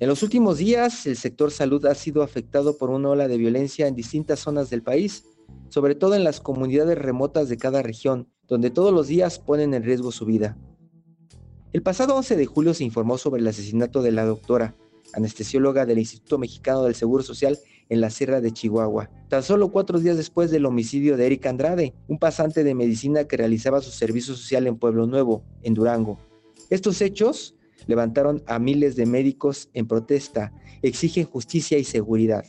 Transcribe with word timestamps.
En 0.00 0.08
los 0.08 0.22
últimos 0.22 0.56
días, 0.56 1.06
el 1.06 1.18
sector 1.18 1.50
salud 1.50 1.84
ha 1.84 1.94
sido 1.94 2.22
afectado 2.22 2.78
por 2.78 2.88
una 2.88 3.10
ola 3.10 3.28
de 3.28 3.36
violencia 3.36 3.86
en 3.86 3.94
distintas 3.94 4.40
zonas 4.40 4.70
del 4.70 4.82
país, 4.82 5.24
sobre 5.68 5.94
todo 5.94 6.14
en 6.14 6.24
las 6.24 6.40
comunidades 6.40 6.96
remotas 6.96 7.50
de 7.50 7.58
cada 7.58 7.82
región, 7.82 8.26
donde 8.48 8.70
todos 8.70 8.94
los 8.94 9.08
días 9.08 9.38
ponen 9.38 9.74
en 9.74 9.82
riesgo 9.82 10.10
su 10.10 10.24
vida. 10.24 10.56
El 11.74 11.82
pasado 11.82 12.16
11 12.16 12.36
de 12.36 12.46
julio 12.46 12.72
se 12.72 12.82
informó 12.82 13.18
sobre 13.18 13.42
el 13.42 13.48
asesinato 13.48 14.00
de 14.00 14.12
la 14.12 14.24
doctora, 14.24 14.74
anestesióloga 15.12 15.84
del 15.84 15.98
Instituto 15.98 16.38
Mexicano 16.38 16.84
del 16.84 16.94
Seguro 16.94 17.22
Social 17.22 17.58
en 17.90 18.00
la 18.00 18.08
Sierra 18.08 18.40
de 18.40 18.52
Chihuahua, 18.52 19.10
tan 19.28 19.42
solo 19.42 19.70
cuatro 19.70 19.98
días 19.98 20.16
después 20.16 20.50
del 20.50 20.64
homicidio 20.64 21.18
de 21.18 21.26
Erika 21.26 21.50
Andrade, 21.50 21.92
un 22.08 22.18
pasante 22.18 22.64
de 22.64 22.74
medicina 22.74 23.24
que 23.24 23.36
realizaba 23.36 23.82
su 23.82 23.90
servicio 23.90 24.34
social 24.34 24.66
en 24.66 24.78
Pueblo 24.78 25.06
Nuevo, 25.06 25.44
en 25.62 25.74
Durango. 25.74 26.18
Estos 26.70 27.02
hechos 27.02 27.54
levantaron 27.86 28.42
a 28.46 28.58
miles 28.58 28.96
de 28.96 29.06
médicos 29.06 29.70
en 29.74 29.86
protesta, 29.86 30.52
exigen 30.82 31.24
justicia 31.24 31.78
y 31.78 31.84
seguridad. 31.84 32.44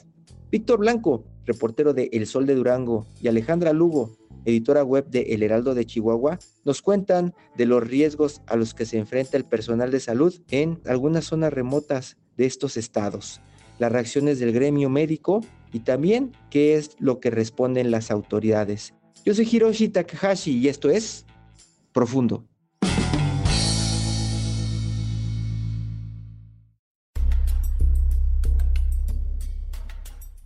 Víctor 0.51 0.79
Blanco, 0.79 1.25
reportero 1.45 1.93
de 1.93 2.09
El 2.11 2.27
Sol 2.27 2.45
de 2.45 2.55
Durango, 2.55 3.05
y 3.21 3.27
Alejandra 3.27 3.73
Lugo, 3.73 4.17
editora 4.45 4.83
web 4.83 5.07
de 5.09 5.21
El 5.33 5.43
Heraldo 5.43 5.75
de 5.75 5.85
Chihuahua, 5.85 6.39
nos 6.65 6.81
cuentan 6.81 7.33
de 7.55 7.65
los 7.65 7.85
riesgos 7.85 8.41
a 8.47 8.55
los 8.55 8.73
que 8.73 8.85
se 8.85 8.97
enfrenta 8.97 9.37
el 9.37 9.45
personal 9.45 9.91
de 9.91 9.99
salud 9.99 10.41
en 10.49 10.79
algunas 10.85 11.25
zonas 11.25 11.53
remotas 11.53 12.17
de 12.37 12.45
estos 12.45 12.77
estados, 12.77 13.41
las 13.79 13.91
reacciones 13.91 14.39
del 14.39 14.51
gremio 14.51 14.89
médico 14.89 15.41
y 15.71 15.81
también 15.81 16.33
qué 16.49 16.75
es 16.75 16.95
lo 16.99 17.19
que 17.19 17.29
responden 17.29 17.91
las 17.91 18.11
autoridades. 18.11 18.93
Yo 19.23 19.33
soy 19.33 19.47
Hiroshi 19.51 19.89
Takahashi 19.89 20.57
y 20.57 20.67
esto 20.67 20.89
es 20.89 21.25
Profundo. 21.93 22.45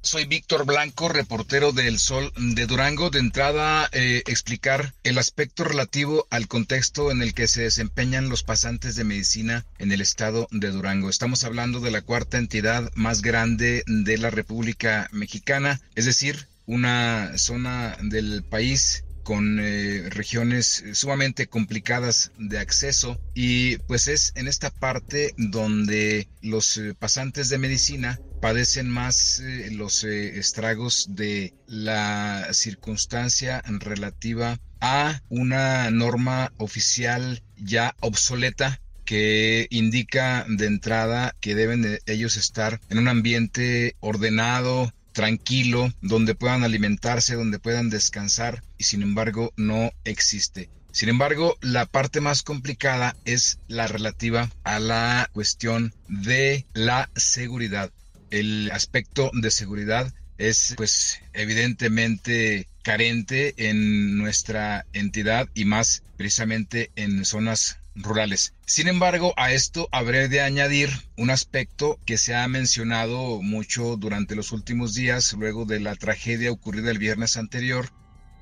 Soy 0.06 0.26
Víctor 0.26 0.68
Blanco, 0.68 1.10
reportero 1.10 1.72
del 1.72 1.98
Sol 1.98 2.32
de 2.38 2.68
Durango. 2.68 3.10
De 3.10 3.18
entrada, 3.18 3.90
eh, 3.92 4.22
explicar 4.28 4.94
el 5.04 5.18
aspecto 5.18 5.64
relativo 5.64 6.28
al 6.30 6.48
contexto 6.48 7.10
en 7.10 7.24
el 7.24 7.34
que 7.34 7.48
se 7.48 7.64
desempeñan 7.64 8.30
los 8.30 8.44
pasantes 8.44 8.96
de 8.96 9.04
medicina 9.04 9.66
en 9.80 9.92
el 9.92 10.02
estado 10.02 10.48
de 10.52 10.70
Durango. 10.70 11.10
Estamos 11.10 11.44
hablando 11.44 11.80
de 11.80 11.90
la 11.90 12.04
cuarta 12.04 12.38
entidad 12.38 12.92
más 12.94 13.24
grande 13.24 13.84
de 13.88 14.20
la 14.20 14.30
República 14.30 15.10
Mexicana, 15.12 15.82
es 15.96 16.06
decir, 16.06 16.50
una 16.68 17.36
zona 17.40 17.98
del 18.00 18.44
país 18.44 19.06
con 19.24 19.60
eh, 19.60 20.04
regiones 20.12 20.84
sumamente 20.94 21.48
complicadas 21.48 22.32
de 22.38 22.60
acceso 22.60 23.20
y 23.34 23.78
pues 23.80 24.08
es 24.08 24.34
en 24.36 24.48
esta 24.48 24.70
parte 24.70 25.34
donde 25.36 26.30
los 26.42 26.78
eh, 26.78 26.94
pasantes 26.94 27.50
de 27.50 27.58
medicina 27.58 28.20
padecen 28.46 28.88
más 28.88 29.40
eh, 29.40 29.72
los 29.72 30.04
estragos 30.04 31.08
de 31.10 31.56
la 31.66 32.48
circunstancia 32.52 33.64
relativa 33.66 34.60
a 34.80 35.20
una 35.30 35.90
norma 35.90 36.54
oficial 36.58 37.42
ya 37.58 37.96
obsoleta 38.02 38.80
que 39.04 39.66
indica 39.72 40.46
de 40.48 40.68
entrada 40.68 41.36
que 41.40 41.56
deben 41.56 41.98
ellos 42.06 42.38
estar 42.38 42.80
en 42.92 43.00
un 43.00 43.08
ambiente 43.08 43.96
ordenado, 44.00 44.94
tranquilo, 45.12 45.92
donde 46.02 46.36
puedan 46.36 46.64
alimentarse, 46.64 47.34
donde 47.34 47.58
puedan 47.58 47.90
descansar 47.90 48.62
y 48.78 48.84
sin 48.84 49.02
embargo 49.02 49.54
no 49.58 49.92
existe. 50.04 50.70
Sin 50.92 51.10
embargo, 51.10 51.58
la 51.62 51.88
parte 51.88 52.22
más 52.22 52.44
complicada 52.44 53.18
es 53.26 53.58
la 53.68 53.88
relativa 53.88 54.52
a 54.64 54.78
la 54.78 55.32
cuestión 55.34 55.96
de 56.08 56.68
la 56.76 57.10
seguridad. 57.16 57.92
El 58.30 58.72
aspecto 58.72 59.32
de 59.34 59.52
seguridad 59.52 60.14
es 60.38 60.74
pues 60.76 61.22
evidentemente 61.34 62.68
carente 62.84 63.54
en 63.58 64.18
nuestra 64.18 64.86
entidad 64.94 65.50
y 65.54 65.66
más 65.66 66.04
precisamente 66.18 66.92
en 66.96 67.26
zonas 67.26 67.80
rurales. 67.96 68.54
Sin 68.66 68.88
embargo, 68.88 69.34
a 69.38 69.52
esto 69.52 69.88
habré 69.92 70.28
de 70.28 70.42
añadir 70.42 70.90
un 71.16 71.30
aspecto 71.30 72.00
que 72.06 72.18
se 72.18 72.36
ha 72.36 72.48
mencionado 72.48 73.42
mucho 73.42 73.96
durante 73.96 74.36
los 74.36 74.52
últimos 74.52 74.94
días, 74.94 75.34
luego 75.34 75.66
de 75.66 75.80
la 75.80 75.96
tragedia 75.96 76.52
ocurrida 76.52 76.92
el 76.92 77.00
viernes 77.00 77.38
anterior, 77.38 77.90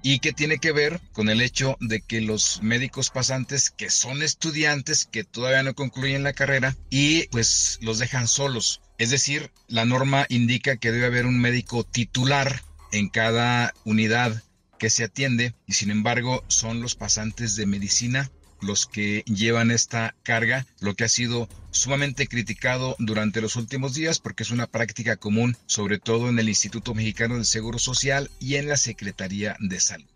y 0.04 0.20
que 0.20 0.34
tiene 0.34 0.60
que 0.60 0.74
ver 0.74 1.02
con 1.14 1.30
el 1.30 1.42
hecho 1.42 1.78
de 1.80 2.02
que 2.02 2.22
los 2.22 2.62
médicos 2.62 3.10
pasantes 3.10 3.72
que 3.72 3.90
son 3.90 4.22
estudiantes, 4.22 5.06
que 5.06 5.24
todavía 5.24 5.64
no 5.64 5.74
concluyen 5.74 6.24
la 6.24 6.34
carrera, 6.34 6.76
y 6.90 7.28
pues 7.30 7.80
los 7.82 7.98
dejan 7.98 8.28
solos. 8.28 8.82
Es 9.00 9.10
decir, 9.10 9.52
la 9.68 9.86
norma 9.86 10.28
indica 10.30 10.78
que 10.78 10.92
debe 10.92 11.08
haber 11.08 11.26
un 11.26 11.40
médico 11.40 11.84
titular 11.84 12.62
en 12.92 13.10
cada 13.10 13.74
unidad 13.86 14.44
que 14.78 14.90
se 14.90 15.06
atiende, 15.06 15.56
y 15.66 15.74
sin 15.74 15.90
embargo 15.90 16.44
son 16.48 16.82
los 16.82 16.96
pasantes 16.96 17.56
de 17.56 17.66
medicina 17.66 18.30
los 18.64 18.86
que 18.88 19.24
llevan 19.26 19.72
esta 19.72 20.16
carga, 20.24 20.66
lo 20.80 20.96
que 20.96 21.04
ha 21.04 21.10
sido 21.10 21.48
sumamente 21.72 22.28
criticado 22.28 22.96
durante 23.00 23.42
los 23.42 23.56
últimos 23.56 23.94
días 23.94 24.20
porque 24.20 24.44
es 24.44 24.52
una 24.52 24.68
práctica 24.68 25.18
común, 25.18 25.58
sobre 25.66 26.00
todo 26.00 26.30
en 26.30 26.40
el 26.40 26.50
Instituto 26.50 26.94
Mexicano 26.94 27.36
del 27.36 27.46
Seguro 27.46 27.80
Social 27.80 28.30
y 28.40 28.56
en 28.56 28.70
la 28.70 28.78
Secretaría 28.78 29.56
de 29.60 29.80
Salud. 29.80 30.08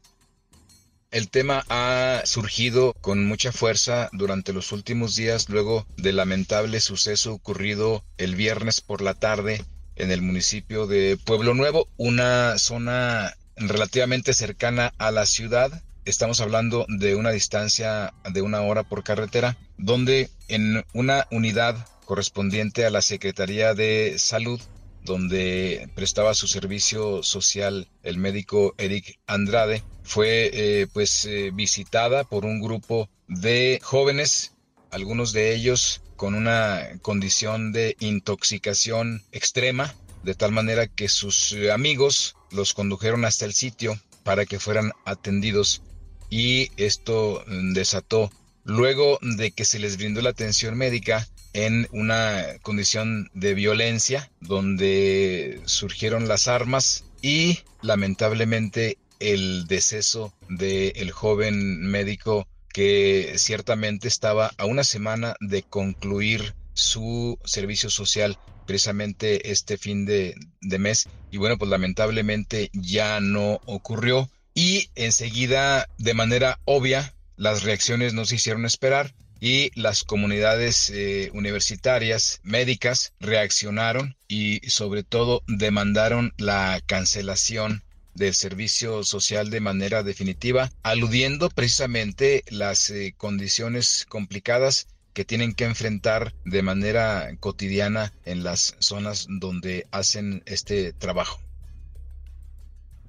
El 1.09 1.30
tema 1.30 1.66
ha 1.69 2.22
surgido 2.25 2.94
con 3.00 3.25
mucha 3.25 3.53
fuerza 3.53 4.09
durante 4.12 4.52
los 4.52 4.74
últimos 4.74 5.16
días 5.16 5.47
luego 5.47 5.88
del 5.96 6.18
lamentable 6.18 6.81
suceso 6.81 7.34
ocurrido 7.34 8.03
el 8.18 8.35
viernes 8.35 8.81
por 8.81 9.02
la 9.02 9.14
tarde 9.14 9.64
en 9.96 10.12
el 10.12 10.22
municipio 10.22 10.85
de 10.85 11.18
Pueblo 11.18 11.53
Nuevo, 11.53 11.88
una 11.96 12.58
zona 12.58 13.34
relativamente 13.56 14.34
cercana 14.34 14.94
a 14.97 15.12
la 15.12 15.25
ciudad 15.25 15.81
estamos 16.07 16.40
hablando 16.40 16.85
de 16.88 17.16
una 17.16 17.31
distancia 17.31 18.13
de 18.31 18.41
una 18.41 18.62
hora 18.62 18.84
por 18.84 19.03
carretera, 19.03 19.57
donde 19.78 20.29
en 20.47 20.85
una 20.94 21.28
unidad 21.31 21.85
correspondiente 22.06 22.85
a 22.85 22.90
la 22.90 23.01
Secretaría 23.01 23.73
de 23.73 24.16
Salud, 24.17 24.62
donde 25.03 25.90
prestaba 25.96 26.34
su 26.34 26.47
servicio 26.47 27.23
social 27.23 27.90
el 28.03 28.17
médico 28.17 28.73
Eric 28.78 29.19
Andrade, 29.28 29.84
fue 30.03 30.50
eh, 30.53 30.88
pues 30.94 31.25
eh, 31.25 31.51
visitada 31.53 32.23
por 32.23 32.46
un 32.46 32.62
grupo 32.62 33.09
de 33.28 33.79
jóvenes, 33.84 34.53
algunos 34.91 35.34
de 35.34 35.53
ellos 35.53 36.01
con 36.16 36.35
una 36.35 36.88
condición 37.01 37.73
de 37.73 37.97
intoxicación 38.00 39.23
extrema, 39.34 39.94
de 40.23 40.35
tal 40.35 40.53
manera 40.53 40.88
que 40.88 41.09
sus 41.09 41.53
amigos 41.72 42.38
los 42.51 42.73
condujeron 42.73 43.25
hasta 43.25 43.44
el 43.44 43.53
sitio 43.53 44.00
para 44.23 44.46
que 44.46 44.59
fueran 44.59 44.91
atendidos 45.06 45.81
y 46.29 46.72
esto 46.78 47.44
mm, 47.47 47.74
desató. 47.74 48.32
Luego 48.64 49.18
de 49.22 49.52
que 49.52 49.64
se 49.64 49.79
les 49.79 49.97
brindó 49.97 50.22
la 50.22 50.32
atención 50.32 50.78
médica 50.78 51.28
en 51.53 51.88
una 51.91 52.44
condición 52.62 53.32
de 53.34 53.53
violencia 53.53 54.29
donde 54.41 55.62
surgieron 55.66 56.28
las 56.28 56.47
armas 56.47 57.06
y 57.22 57.59
lamentablemente 57.82 58.97
el 59.20 59.66
deceso 59.68 60.34
del 60.50 61.12
joven 61.12 61.82
médico 61.82 62.47
que 62.73 63.34
ciertamente 63.38 64.08
estaba 64.08 64.52
a 64.58 64.66
una 64.66 64.84
semana 64.84 65.35
de 65.40 65.64
concluir 65.64 66.53
su 66.73 67.40
servicio 67.44 67.90
social 67.90 68.38
precisamente 68.68 69.50
este 69.50 69.78
fin 69.78 70.06
de, 70.06 70.35
de 70.62 70.78
mes. 70.78 71.09
Y 71.32 71.38
bueno 71.38 71.58
pues 71.58 71.72
lamentablemente 71.72 72.70
ya 72.73 73.20
no 73.20 73.62
ocurrió 73.66 74.30
y 74.58 74.90
enseguida, 74.96 75.88
de 76.00 76.16
manera 76.16 76.59
obvia, 76.66 77.14
las 77.36 77.62
reacciones 77.62 78.16
no 78.16 78.26
se 78.26 78.38
hicieron 78.38 78.66
esperar 78.66 79.14
y 79.40 79.70
las 79.80 80.04
comunidades 80.04 80.90
eh, 80.90 81.30
universitarias 81.36 82.40
médicas 82.42 83.14
reaccionaron 83.20 84.18
y 84.28 84.68
sobre 84.68 85.04
todo 85.04 85.44
demandaron 85.46 86.34
la 86.38 86.82
cancelación 86.88 87.84
del 88.16 88.34
servicio 88.34 89.04
social 89.04 89.52
de 89.52 89.59
manera 89.59 90.02
definitiva, 90.02 90.72
aludiendo 90.82 91.52
precisamente 91.52 92.44
las 92.50 92.90
eh, 92.90 93.14
condiciones 93.16 94.08
complicadas 94.09 94.88
que 95.14 95.24
tienen 95.24 95.54
que 95.54 95.66
enfrentar 95.66 96.34
de 96.46 96.64
manera 96.64 97.30
cotidiana 97.40 98.12
en 98.26 98.44
las 98.44 98.76
zonas 98.80 99.28
donde 99.30 99.86
hacen 99.92 100.42
este 100.48 100.94
trabajo. 100.94 101.40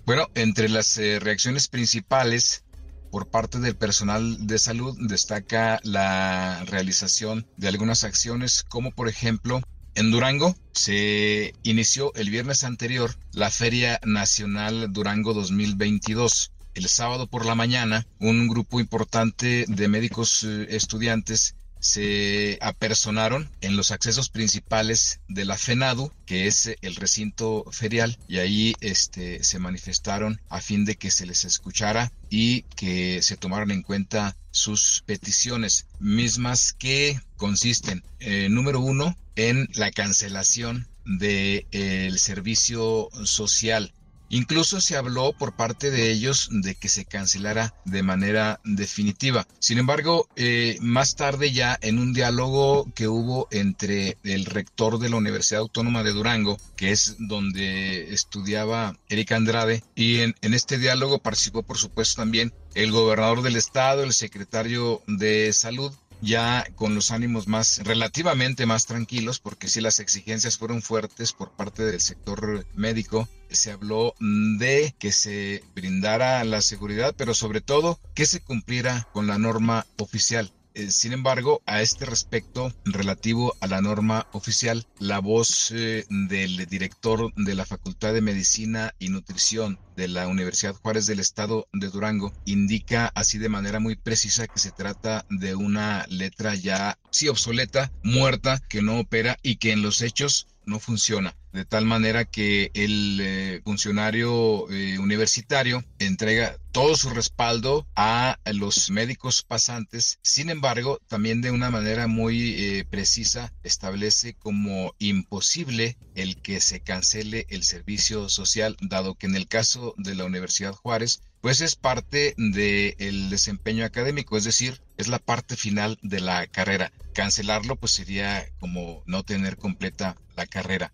Bueno, 0.09 0.31
entre 0.35 0.71
las 0.71 0.97
eh, 0.97 1.19
reacciones 1.21 1.69
principales 1.69 2.65
por 3.11 3.29
parte 3.29 3.59
del 3.59 3.77
personal 3.77 4.47
de 4.47 4.59
salud 4.59 4.97
destaca 5.07 5.81
la 5.83 6.65
realización 6.65 7.47
de 7.59 7.69
algunas 7.69 8.05
acciones 8.05 8.65
como 8.71 8.91
por 8.91 9.11
ejemplo 9.11 9.61
en 9.95 10.11
Durango 10.11 10.57
se 10.73 11.53
inició 11.63 12.15
el 12.15 12.31
viernes 12.31 12.65
anterior 12.65 13.17
la 13.33 13.51
Feria 13.51 14.01
Nacional 14.03 14.91
Durango 14.95 15.35
2022. 15.35 16.53
El 16.73 16.89
sábado 16.89 17.27
por 17.27 17.45
la 17.45 17.55
mañana, 17.55 18.07
un 18.19 18.49
grupo 18.49 18.81
importante 18.81 19.67
de 19.69 19.89
médicos 19.89 20.43
eh, 20.43 20.69
estudiantes 20.71 21.55
se 21.81 22.59
apersonaron 22.61 23.51
en 23.61 23.77
los 23.77 23.91
accesos 23.91 24.29
principales 24.29 25.21
de 25.29 25.45
la 25.45 25.57
FENADU, 25.57 26.13
que 26.27 26.47
es 26.47 26.71
el 26.81 26.97
recinto 26.97 27.65
ferial, 27.71 28.19
y 28.29 28.39
ahí 28.39 28.75
este, 28.81 29.43
se 29.45 29.59
manifestaron 29.59 30.41
a 30.49 30.61
fin 30.61 30.85
de 30.85 30.97
que 30.97 31.11
se 31.11 31.27
les 31.27 31.45
escuchara 31.45 32.13
y 32.31 32.63
que 32.63 33.23
se 33.23 33.37
tomaran 33.37 33.71
en 33.71 33.83
cuenta 33.83 34.37
sus 34.51 35.03
peticiones, 35.07 35.87
mismas 36.01 36.73
que 36.73 37.21
consisten, 37.37 38.03
eh, 38.21 38.49
número 38.51 38.81
uno, 38.81 39.17
en 39.37 39.69
la 39.75 39.91
cancelación 39.93 40.89
del 41.05 41.67
el 41.71 42.19
servicio 42.19 43.09
social 43.25 43.93
Incluso 44.31 44.81
se 44.81 44.97
habló 44.97 45.33
por 45.33 45.55
parte 45.55 45.91
de 45.91 46.11
ellos 46.11 46.49
de 46.51 46.75
que 46.75 46.89
se 46.89 47.05
cancelara 47.05 47.75
de 47.85 48.03
manera 48.03 48.61
definitiva. 48.65 49.47
Sin 49.59 49.79
embargo, 49.79 50.29
eh, 50.37 50.77
más 50.81 51.17
tarde 51.17 51.53
ya 51.53 51.79
en 51.81 51.99
un 51.99 52.13
diálogo 52.13 52.87
que 52.95 53.09
hubo 53.09 53.49
entre 53.51 54.19
el 54.25 54.45
rector 54.45 54.99
de 54.99 55.09
la 55.09 55.17
Universidad 55.17 55.61
Autónoma 55.61 56.03
de 56.03 56.13
Durango, 56.13 56.59
que 56.77 56.91
es 56.91 57.17
donde 57.19 58.13
estudiaba 58.13 58.97
Erika 59.09 59.37
Andrade, 59.37 59.83
y 59.95 60.21
en, 60.21 60.35
en 60.43 60.55
este 60.55 60.79
diálogo 60.79 61.19
participó 61.19 61.63
por 61.63 61.79
supuesto 61.79 62.21
también 62.21 62.53
el 62.75 62.93
gobernador 62.93 63.43
del 63.43 63.57
estado, 63.57 64.05
el 64.05 64.13
secretario 64.13 65.03
de 65.07 65.53
salud, 65.53 65.93
ya 66.21 66.67
con 66.75 66.95
los 66.95 67.11
ánimos 67.11 67.49
más 67.49 67.79
relativamente 67.85 68.67
más 68.67 68.87
tranquilos, 68.87 69.41
porque 69.41 69.69
si 69.69 69.81
las 69.81 70.01
exigencias 70.01 70.59
fueron 70.59 70.83
fuertes 70.83 71.33
por 71.33 71.53
parte 71.53 71.85
del 71.85 72.01
sector 72.01 72.67
médico, 72.75 73.29
se 73.51 73.71
habló 73.71 74.15
de 74.21 74.95
que 74.99 75.13
se 75.13 75.63
brindara 75.75 76.45
la 76.45 76.61
seguridad, 76.61 77.15
pero 77.17 77.35
sobre 77.35 77.61
todo 77.61 77.99
que 78.15 78.27
se 78.27 78.41
cumpliera 78.41 79.09
con 79.13 79.27
la 79.27 79.39
norma 79.39 79.87
oficial. 79.97 80.53
Eh, 80.79 80.93
sin 80.93 81.13
embargo, 81.13 81.61
a 81.67 81.83
este 81.83 82.05
respecto, 82.05 82.73
relativo 82.85 83.57
a 83.61 83.67
la 83.67 83.81
norma 83.81 84.29
oficial, 84.31 84.87
la 85.01 85.19
voz 85.19 85.73
eh, 85.73 86.05
del 86.09 86.67
director 86.67 87.35
de 87.35 87.57
la 87.57 87.67
Facultad 87.67 88.15
de 88.15 88.21
Medicina 88.21 88.95
y 89.01 89.09
Nutrición 89.09 89.81
de 89.97 90.07
la 90.07 90.29
Universidad 90.29 90.77
Juárez 90.77 91.07
del 91.07 91.19
Estado 91.19 91.67
de 91.73 91.89
Durango 91.89 92.33
indica 92.45 93.11
así 93.17 93.39
de 93.39 93.49
manera 93.49 93.81
muy 93.81 93.97
precisa 93.97 94.47
que 94.47 94.61
se 94.61 94.71
trata 94.71 95.27
de 95.29 95.57
una 95.57 96.07
letra 96.11 96.55
ya, 96.55 96.97
sí, 97.11 97.27
obsoleta, 97.27 97.91
muerta, 98.05 98.63
que 98.69 98.81
no 98.81 99.01
opera 99.01 99.37
y 99.43 99.57
que 99.57 99.73
en 99.73 99.83
los 99.83 100.01
hechos 100.01 100.47
no 100.69 100.79
funciona 100.79 101.35
de 101.53 101.65
tal 101.65 101.87
manera 101.87 102.25
que 102.25 102.71
el 102.75 103.19
eh, 103.21 103.61
funcionario 103.65 104.71
eh, 104.71 104.99
universitario 104.99 105.85
entrega 105.99 106.57
todo 106.73 106.97
su 106.97 107.11
respaldo 107.11 107.87
a 107.97 108.39
los 108.53 108.91
médicos 108.91 109.43
pasantes. 109.43 110.19
Sin 110.23 110.51
embargo, 110.51 111.01
también 111.09 111.41
de 111.41 111.51
una 111.51 111.71
manera 111.71 112.07
muy 112.07 112.55
eh, 112.55 112.85
precisa 112.89 113.53
establece 113.65 114.35
como 114.35 114.95
imposible 114.99 115.97
el 116.15 116.41
que 116.41 116.61
se 116.61 116.81
cancele 116.81 117.47
el 117.49 117.65
servicio 117.65 118.29
social, 118.29 118.77
dado 118.81 119.15
que 119.15 119.27
en 119.27 119.35
el 119.35 119.49
caso 119.49 119.95
de 119.97 120.15
la 120.15 120.25
Universidad 120.25 120.75
Juárez, 120.75 121.23
pues 121.41 121.61
es 121.61 121.77
parte 121.77 122.35
del 122.37 123.31
desempeño 123.31 123.85
académico, 123.85 124.37
es 124.37 124.45
decir, 124.45 124.81
es 124.97 125.09
la 125.09 125.19
parte 125.19 125.57
final 125.57 125.99
de 126.03 126.21
la 126.21 126.47
carrera. 126.47 126.93
Cancelarlo 127.15 127.77
pues 127.77 127.93
sería 127.93 128.47
como 128.59 129.03
no 129.07 129.23
tener 129.23 129.57
completa 129.57 130.17
la 130.39 130.47
carrera 130.47 130.93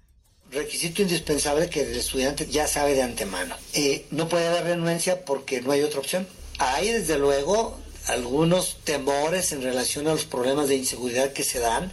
requisito 0.50 1.02
indispensable 1.02 1.68
que 1.68 1.82
el 1.82 1.96
estudiante 1.96 2.46
ya 2.46 2.66
sabe 2.66 2.94
de 2.94 3.02
antemano. 3.02 3.56
Eh, 3.72 4.06
no 4.10 4.28
puede 4.28 4.46
haber 4.46 4.64
renuencia 4.64 5.24
porque 5.24 5.60
no 5.60 5.72
hay 5.72 5.82
otra 5.82 6.00
opción. 6.00 6.26
Hay 6.58 6.88
desde 6.92 7.18
luego 7.18 7.78
algunos 8.06 8.76
temores 8.84 9.52
en 9.52 9.62
relación 9.62 10.06
a 10.06 10.12
los 10.12 10.24
problemas 10.24 10.68
de 10.68 10.76
inseguridad 10.76 11.32
que 11.32 11.42
se 11.42 11.58
dan 11.58 11.92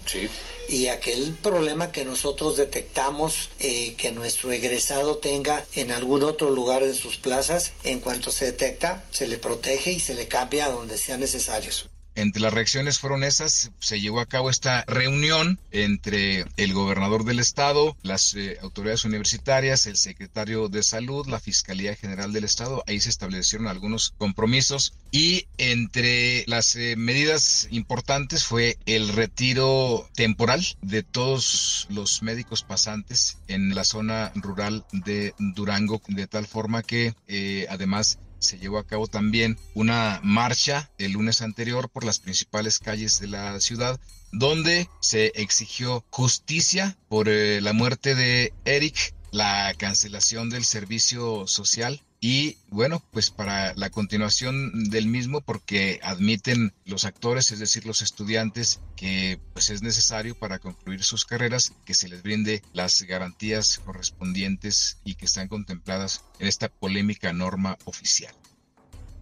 y 0.68 0.88
aquel 0.88 1.34
problema 1.42 1.92
que 1.92 2.06
nosotros 2.06 2.58
detectamos 2.58 3.50
eh, 3.60 3.96
que 3.96 4.12
nuestro 4.12 4.52
egresado 4.52 5.18
tenga 5.18 5.66
en 5.74 5.92
algún 5.92 6.24
otro 6.24 6.50
lugar 6.50 6.84
de 6.84 6.94
sus 6.94 7.18
plazas, 7.18 7.74
en 7.84 8.00
cuanto 8.00 8.32
se 8.32 8.46
detecta, 8.46 9.06
se 9.12 9.28
le 9.28 9.38
protege 9.38 9.94
y 9.94 10.00
se 10.00 10.14
le 10.14 10.28
cambia 10.28 10.66
a 10.66 10.72
donde 10.72 10.98
sea 10.98 11.18
necesario. 11.18 11.72
Entre 12.16 12.42
las 12.42 12.54
reacciones 12.54 13.00
fueron 13.00 13.24
esas, 13.24 13.72
se 13.80 14.02
llevó 14.02 14.20
a 14.20 14.26
cabo 14.26 14.50
esta 14.50 14.84
reunión 14.86 15.60
entre 15.72 16.46
el 16.58 16.74
gobernador 16.74 17.24
del 17.24 17.40
estado, 17.40 17.96
las 18.04 18.34
eh, 18.34 18.58
autoridades 18.62 19.06
universitarias, 19.06 19.88
el 19.88 19.96
secretario 19.96 20.68
de 20.68 20.84
salud, 20.84 21.28
la 21.28 21.40
Fiscalía 21.40 21.96
General 21.96 22.34
del 22.34 22.44
Estado, 22.44 22.84
ahí 22.88 23.00
se 23.00 23.10
establecieron 23.10 23.68
algunos 23.68 24.14
compromisos 24.18 24.94
y 25.12 25.46
entre 25.58 26.44
las 26.48 26.76
eh, 26.76 26.96
medidas 26.98 27.68
importantes 27.72 28.44
fue 28.44 28.78
el 28.86 29.10
retiro 29.10 30.10
temporal 30.14 30.66
de 30.82 31.04
todos 31.04 31.88
los 31.90 32.22
médicos 32.22 32.64
pasantes 32.64 33.38
en 33.48 33.74
la 33.74 33.84
zona 33.84 34.32
rural 34.36 34.86
de 34.92 35.34
Durango, 35.38 36.02
de 36.08 36.28
tal 36.28 36.46
forma 36.46 36.84
que 36.84 37.14
eh, 37.28 37.68
además 37.70 38.20
se 38.42 38.58
llevó 38.58 38.78
a 38.78 38.86
cabo 38.86 39.08
también 39.08 39.58
una 39.74 40.20
marcha 40.24 40.92
el 40.98 41.14
lunes 41.14 41.42
anterior 41.42 41.90
por 41.90 42.04
las 42.04 42.20
principales 42.20 42.80
calles 42.80 43.20
de 43.20 43.28
la 43.28 43.60
ciudad 43.62 44.00
donde 44.32 44.90
se 45.00 45.32
exigió 45.36 46.04
justicia 46.10 46.98
por 47.10 47.30
eh, 47.30 47.62
la 47.62 47.74
muerte 47.74 48.16
de 48.16 48.54
Eric, 48.66 49.14
la 49.32 49.74
cancelación 49.78 50.50
del 50.50 50.64
servicio 50.64 51.48
social 51.48 52.02
y 52.24 52.60
bueno, 52.70 53.04
pues 53.12 53.32
para 53.32 53.74
la 53.74 53.90
continuación 53.90 54.92
del 54.92 55.08
mismo, 55.08 55.42
porque 55.42 56.00
admiten 56.04 56.72
los 56.86 57.04
actores, 57.04 57.52
es 57.52 57.58
decir, 57.58 57.88
los 57.88 58.04
estudiantes, 58.04 58.80
que 58.96 59.40
pues 59.54 59.72
es 59.72 59.82
necesario 59.82 60.38
para 60.38 60.60
concluir 60.60 61.04
sus 61.04 61.26
carreras 61.26 61.74
que 61.84 61.96
se 61.96 62.08
les 62.08 62.22
brinde 62.22 62.62
las 62.74 63.02
garantías 63.02 63.80
correspondientes 63.80 65.00
y 65.04 65.16
que 65.16 65.26
están 65.26 65.48
contempladas 65.48 66.24
en 66.38 66.48
esta 66.48 66.70
polémica 66.70 67.34
norma 67.34 67.80
oficial. 67.86 68.36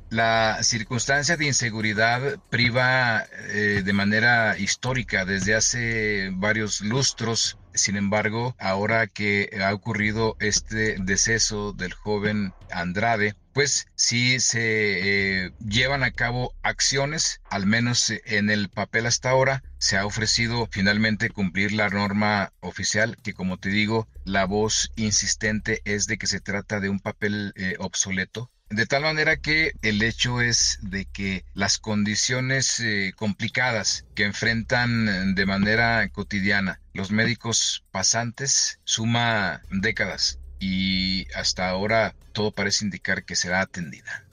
La 0.09 0.57
circunstancia 0.63 1.38
de 1.38 1.45
inseguridad 1.45 2.39
priva 2.50 3.27
eh, 3.50 3.83
de 3.85 3.93
manera 3.93 4.57
histórica 4.57 5.24
desde 5.24 5.53
hace 5.53 6.31
varios 6.33 6.81
lustros. 6.81 7.58
Sin 7.79 7.95
embargo, 7.95 8.55
ahora 8.59 9.07
que 9.07 9.50
ha 9.63 9.74
ocurrido 9.74 10.36
este 10.41 10.98
deceso 11.00 11.71
del 11.71 11.93
joven 11.93 12.53
Andrade, 12.69 13.36
pues 13.53 13.88
sí 13.95 14.41
se 14.41 15.45
eh, 15.45 15.51
llevan 15.65 16.03
a 16.03 16.12
cabo 16.12 16.53
acciones, 16.62 17.41
al 17.50 17.65
menos 17.65 18.12
en 18.25 18.50
el 18.50 18.67
papel 18.67 19.05
hasta 19.05 19.29
ahora, 19.29 19.63
se 19.77 19.98
ha 19.98 20.05
ofrecido 20.05 20.67
finalmente 20.69 21.29
cumplir 21.29 21.71
la 21.71 21.89
norma 21.89 22.51
oficial, 22.59 23.15
que 23.24 23.33
como 23.33 23.57
te 23.57 23.69
digo, 23.69 24.09
la 24.25 24.43
voz 24.45 24.91
insistente 24.98 25.81
es 25.86 26.05
de 26.05 26.17
que 26.17 26.27
se 26.27 26.41
trata 26.41 26.81
de 26.81 26.89
un 26.89 27.00
papel 27.00 27.53
eh, 27.55 27.75
obsoleto, 27.79 28.51
de 28.69 28.85
tal 28.85 29.01
manera 29.01 29.38
que 29.38 29.73
el 29.81 30.01
hecho 30.03 30.41
es 30.41 30.77
de 30.81 31.05
que 31.05 31.43
las 31.53 31.79
condiciones 31.79 32.79
eh, 32.79 33.13
complicadas 33.15 34.05
que 34.15 34.25
enfrentan 34.25 35.33
de 35.33 35.45
manera 35.45 36.07
cotidiana 36.09 36.79
los 36.93 37.11
médicos 37.11 37.83
pasantes 37.91 38.79
suma 38.83 39.61
décadas 39.71 40.39
y 40.59 41.27
hasta 41.33 41.67
ahora 41.69 42.15
todo 42.33 42.51
parece 42.51 42.85
indicar 42.85 43.25
que 43.25 43.35
será 43.35 43.61
atendida. 43.61 44.25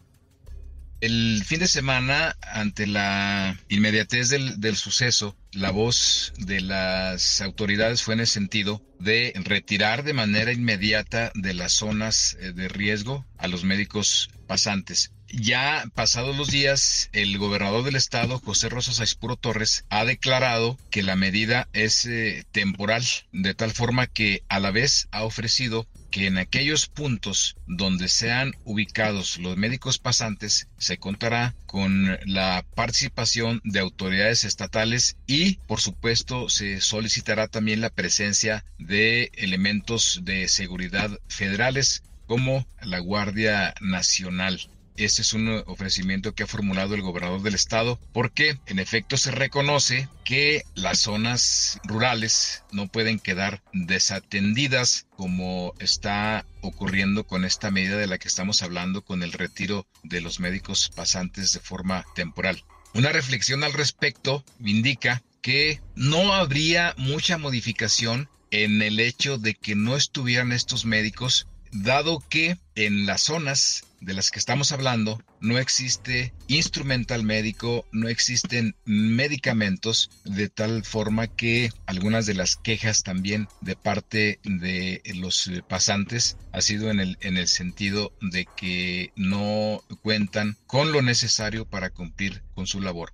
El 1.00 1.42
fin 1.44 1.60
de 1.60 1.68
semana, 1.68 2.36
ante 2.40 2.86
la 2.86 3.56
inmediatez 3.68 4.30
del, 4.30 4.60
del 4.60 4.76
suceso, 4.76 5.36
la 5.56 5.70
voz 5.70 6.34
de 6.38 6.60
las 6.60 7.40
autoridades 7.40 8.02
fue 8.02 8.12
en 8.14 8.20
el 8.20 8.26
sentido 8.26 8.82
de 9.00 9.32
retirar 9.42 10.04
de 10.04 10.12
manera 10.12 10.52
inmediata 10.52 11.32
de 11.34 11.54
las 11.54 11.72
zonas 11.72 12.36
eh, 12.40 12.52
de 12.52 12.68
riesgo 12.68 13.24
a 13.38 13.48
los 13.48 13.64
médicos 13.64 14.28
pasantes. 14.46 15.12
Ya 15.28 15.84
pasados 15.94 16.36
los 16.36 16.48
días, 16.48 17.10
el 17.12 17.36
gobernador 17.38 17.84
del 17.84 17.96
estado, 17.96 18.38
José 18.38 18.68
Rosas 18.68 19.00
Aispuro 19.00 19.36
Torres, 19.36 19.84
ha 19.90 20.04
declarado 20.04 20.78
que 20.90 21.02
la 21.02 21.16
medida 21.16 21.68
es 21.72 22.04
eh, 22.06 22.44
temporal, 22.52 23.04
de 23.32 23.54
tal 23.54 23.72
forma 23.72 24.06
que 24.06 24.42
a 24.48 24.60
la 24.60 24.70
vez 24.70 25.08
ha 25.10 25.24
ofrecido 25.24 25.86
que 26.10 26.26
en 26.26 26.38
aquellos 26.38 26.86
puntos 26.86 27.56
donde 27.66 28.08
sean 28.08 28.54
ubicados 28.64 29.38
los 29.38 29.56
médicos 29.56 29.98
pasantes 29.98 30.68
se 30.78 30.96
contará 30.96 31.54
con 31.66 32.18
la 32.24 32.64
participación 32.74 33.60
de 33.64 33.80
autoridades 33.80 34.44
estatales 34.44 35.16
y 35.26 35.56
por 35.66 35.80
supuesto 35.80 36.48
se 36.48 36.80
solicitará 36.80 37.48
también 37.48 37.80
la 37.80 37.90
presencia 37.90 38.64
de 38.78 39.30
elementos 39.34 40.20
de 40.22 40.48
seguridad 40.48 41.10
federales 41.28 42.02
como 42.26 42.66
la 42.80 42.98
Guardia 42.98 43.74
Nacional. 43.80 44.68
Este 44.96 45.20
es 45.20 45.34
un 45.34 45.62
ofrecimiento 45.66 46.34
que 46.34 46.44
ha 46.44 46.46
formulado 46.46 46.94
el 46.94 47.02
gobernador 47.02 47.42
del 47.42 47.54
estado 47.54 48.00
porque 48.14 48.58
en 48.66 48.78
efecto 48.78 49.18
se 49.18 49.30
reconoce 49.30 50.08
que 50.24 50.64
las 50.74 51.00
zonas 51.00 51.78
rurales 51.84 52.62
no 52.72 52.88
pueden 52.88 53.18
quedar 53.18 53.62
desatendidas 53.74 55.06
como 55.16 55.74
está 55.80 56.46
ocurriendo 56.62 57.26
con 57.26 57.44
esta 57.44 57.70
medida 57.70 57.98
de 57.98 58.06
la 58.06 58.16
que 58.16 58.28
estamos 58.28 58.62
hablando 58.62 59.02
con 59.02 59.22
el 59.22 59.32
retiro 59.32 59.86
de 60.02 60.22
los 60.22 60.40
médicos 60.40 60.90
pasantes 60.96 61.52
de 61.52 61.60
forma 61.60 62.06
temporal. 62.14 62.64
Una 62.94 63.12
reflexión 63.12 63.64
al 63.64 63.74
respecto 63.74 64.44
indica 64.60 65.22
que 65.42 65.82
no 65.94 66.32
habría 66.32 66.94
mucha 66.96 67.36
modificación 67.36 68.30
en 68.50 68.80
el 68.80 68.98
hecho 69.00 69.36
de 69.36 69.54
que 69.54 69.74
no 69.74 69.94
estuvieran 69.94 70.52
estos 70.52 70.86
médicos 70.86 71.46
dado 71.70 72.24
que 72.28 72.58
en 72.74 73.04
las 73.04 73.22
zonas 73.22 73.84
de 74.06 74.14
las 74.14 74.30
que 74.30 74.38
estamos 74.38 74.70
hablando 74.70 75.20
no 75.40 75.58
existe 75.58 76.32
instrumental 76.46 77.24
médico, 77.24 77.84
no 77.90 78.08
existen 78.08 78.76
medicamentos, 78.84 80.10
de 80.24 80.48
tal 80.48 80.84
forma 80.84 81.26
que 81.26 81.70
algunas 81.86 82.24
de 82.24 82.34
las 82.34 82.54
quejas 82.54 83.02
también 83.02 83.48
de 83.60 83.74
parte 83.74 84.38
de 84.44 85.02
los 85.16 85.50
pasantes 85.68 86.36
ha 86.52 86.60
sido 86.60 86.88
en 86.92 87.00
el, 87.00 87.18
en 87.20 87.36
el 87.36 87.48
sentido 87.48 88.12
de 88.20 88.46
que 88.56 89.10
no 89.16 89.82
cuentan 90.02 90.56
con 90.68 90.92
lo 90.92 91.02
necesario 91.02 91.68
para 91.68 91.90
cumplir 91.90 92.44
con 92.54 92.68
su 92.68 92.80
labor. 92.80 93.12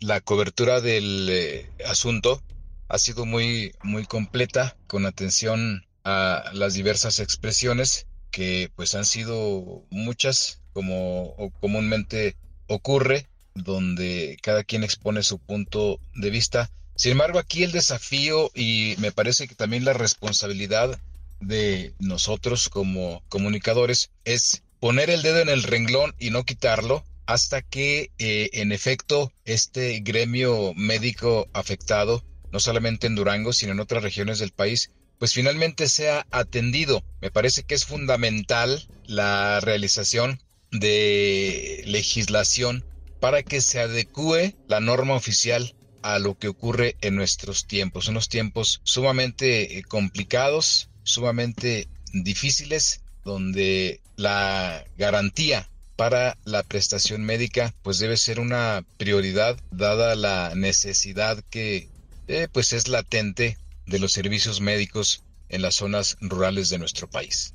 La 0.00 0.22
cobertura 0.22 0.80
del 0.80 1.28
eh, 1.30 1.70
asunto 1.86 2.42
ha 2.88 2.96
sido 2.96 3.26
muy, 3.26 3.74
muy 3.82 4.06
completa, 4.06 4.78
con 4.86 5.04
atención 5.04 5.86
a 6.04 6.50
las 6.54 6.72
diversas 6.72 7.18
expresiones 7.18 8.06
que 8.34 8.68
pues 8.74 8.96
han 8.96 9.04
sido 9.04 9.86
muchas 9.90 10.60
como 10.72 11.36
comúnmente 11.60 12.34
ocurre 12.66 13.28
donde 13.54 14.36
cada 14.42 14.64
quien 14.64 14.82
expone 14.82 15.22
su 15.22 15.38
punto 15.38 16.00
de 16.16 16.30
vista. 16.30 16.68
Sin 16.96 17.12
embargo, 17.12 17.38
aquí 17.38 17.62
el 17.62 17.70
desafío 17.70 18.50
y 18.52 18.96
me 18.98 19.12
parece 19.12 19.46
que 19.46 19.54
también 19.54 19.84
la 19.84 19.92
responsabilidad 19.92 21.00
de 21.38 21.94
nosotros 22.00 22.68
como 22.68 23.22
comunicadores 23.28 24.10
es 24.24 24.64
poner 24.80 25.10
el 25.10 25.22
dedo 25.22 25.38
en 25.38 25.48
el 25.48 25.62
renglón 25.62 26.16
y 26.18 26.30
no 26.30 26.42
quitarlo 26.42 27.04
hasta 27.26 27.62
que 27.62 28.10
eh, 28.18 28.50
en 28.54 28.72
efecto 28.72 29.32
este 29.44 30.00
gremio 30.00 30.74
médico 30.74 31.46
afectado, 31.52 32.24
no 32.50 32.58
solamente 32.58 33.06
en 33.06 33.14
Durango, 33.14 33.52
sino 33.52 33.70
en 33.72 33.80
otras 33.80 34.02
regiones 34.02 34.40
del 34.40 34.50
país, 34.50 34.90
pues 35.18 35.32
finalmente 35.32 35.88
sea 35.88 36.26
atendido. 36.30 37.02
Me 37.20 37.30
parece 37.30 37.62
que 37.62 37.74
es 37.74 37.84
fundamental 37.84 38.86
la 39.06 39.60
realización 39.60 40.40
de 40.70 41.82
legislación 41.86 42.84
para 43.20 43.42
que 43.42 43.60
se 43.60 43.80
adecue 43.80 44.56
la 44.68 44.80
norma 44.80 45.14
oficial 45.14 45.74
a 46.02 46.18
lo 46.18 46.36
que 46.36 46.48
ocurre 46.48 46.96
en 47.00 47.14
nuestros 47.14 47.66
tiempos, 47.66 48.08
unos 48.08 48.28
tiempos 48.28 48.82
sumamente 48.84 49.78
eh, 49.78 49.82
complicados, 49.82 50.90
sumamente 51.02 51.88
difíciles, 52.12 53.00
donde 53.24 54.02
la 54.16 54.84
garantía 54.98 55.70
para 55.96 56.36
la 56.44 56.62
prestación 56.62 57.24
médica 57.24 57.72
pues 57.82 57.98
debe 57.98 58.16
ser 58.16 58.40
una 58.40 58.84
prioridad 58.98 59.56
dada 59.70 60.14
la 60.14 60.52
necesidad 60.54 61.42
que 61.50 61.88
eh, 62.28 62.48
pues 62.52 62.72
es 62.72 62.88
latente 62.88 63.56
de 63.86 63.98
los 63.98 64.12
servicios 64.12 64.60
médicos 64.60 65.22
en 65.48 65.62
las 65.62 65.76
zonas 65.76 66.16
rurales 66.20 66.68
de 66.68 66.78
nuestro 66.78 67.08
país. 67.08 67.54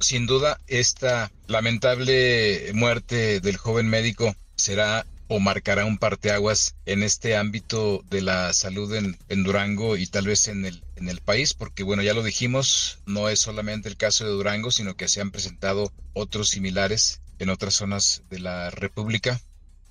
Sin 0.00 0.26
duda, 0.26 0.58
esta 0.66 1.30
lamentable 1.46 2.72
muerte 2.74 3.40
del 3.40 3.56
joven 3.56 3.88
médico 3.88 4.34
será 4.56 5.06
o 5.28 5.40
marcará 5.40 5.84
un 5.86 5.96
parteaguas 5.96 6.74
en 6.84 7.02
este 7.02 7.36
ámbito 7.36 8.04
de 8.10 8.20
la 8.20 8.52
salud 8.52 8.92
en, 8.94 9.44
Durango 9.44 9.96
y 9.96 10.06
tal 10.06 10.26
vez 10.26 10.48
en 10.48 10.66
el, 10.66 10.82
en 10.96 11.08
el 11.08 11.20
país, 11.20 11.54
porque 11.54 11.84
bueno, 11.84 12.02
ya 12.02 12.12
lo 12.12 12.22
dijimos, 12.22 12.98
no 13.06 13.28
es 13.28 13.40
solamente 13.40 13.88
el 13.88 13.96
caso 13.96 14.24
de 14.24 14.30
Durango, 14.30 14.70
sino 14.70 14.94
que 14.94 15.08
se 15.08 15.20
han 15.20 15.30
presentado 15.30 15.90
otros 16.12 16.50
similares 16.50 17.22
en 17.38 17.48
otras 17.48 17.74
zonas 17.74 18.22
de 18.28 18.40
la 18.40 18.70
República. 18.70 19.40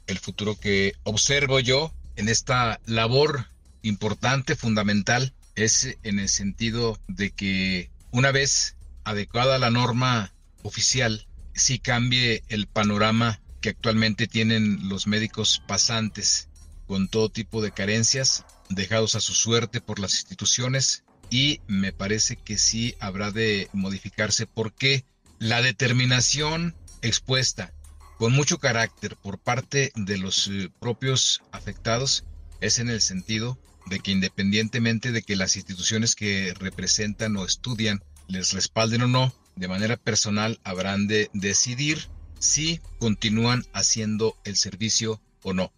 El 0.08 0.20
futuro 0.20 0.60
que 0.60 0.94
observo 1.04 1.60
yo 1.60 1.92
en 2.18 2.30
esta 2.30 2.80
labor 2.86 3.48
importante, 3.82 4.56
fundamental, 4.56 5.34
es 5.56 5.98
en 6.04 6.20
el 6.20 6.30
sentido 6.30 7.00
de 7.08 7.32
que 7.32 7.92
una 8.12 8.32
vez 8.32 8.76
adecuada 9.04 9.58
la 9.58 9.72
norma 9.72 10.34
oficial, 10.64 11.28
sí 11.54 11.80
cambie 11.80 12.44
el 12.50 12.68
panorama 12.68 13.42
que 13.62 13.70
actualmente 13.70 14.28
tienen 14.28 14.90
los 14.90 15.08
médicos 15.08 15.62
pasantes 15.68 16.50
con 16.88 17.08
todo 17.08 17.30
tipo 17.30 17.62
de 17.62 17.72
carencias, 17.72 18.46
dejados 18.70 19.16
a 19.16 19.22
su 19.22 19.34
suerte 19.34 19.82
por 19.82 20.00
las 20.00 20.14
instituciones 20.16 21.04
y 21.30 21.62
me 21.68 21.94
parece 21.94 22.36
que 22.36 22.58
sí 22.58 22.96
habrá 23.00 23.32
de 23.32 23.70
modificarse 23.72 24.48
porque 24.48 25.06
la 25.40 25.62
determinación 25.62 26.76
expuesta 27.02 27.74
con 28.18 28.34
mucho 28.34 28.60
carácter 28.60 29.16
por 29.16 29.40
parte 29.40 29.92
de 29.96 30.18
los 30.18 30.48
eh, 30.48 30.70
propios 30.80 31.42
afectados 31.52 32.26
es 32.60 32.78
en 32.78 32.90
el 32.90 33.02
sentido 33.02 33.58
de 33.92 34.00
que 34.00 34.12
independientemente 34.12 35.12
de 35.12 35.22
que 35.22 35.36
las 35.36 35.58
instituciones 35.58 36.16
que 36.16 36.54
representan 36.58 37.36
o 37.36 37.46
estudian 37.46 38.02
les 38.28 38.54
respalden 38.54 39.02
o 39.02 39.08
no, 39.08 39.34
de 39.58 39.68
manera 39.68 39.98
personal 39.98 40.60
habrán 40.64 41.08
de 41.08 41.30
decidir 41.34 42.08
si 42.40 42.80
continúan 43.00 43.66
haciendo 43.74 44.38
el 44.46 44.56
servicio 44.56 45.22
o 45.44 45.54
no. 45.54 45.74